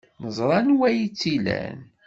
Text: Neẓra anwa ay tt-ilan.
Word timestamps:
Neẓra 0.21 0.55
anwa 0.59 0.85
ay 0.87 0.99
tt-ilan. 1.07 1.77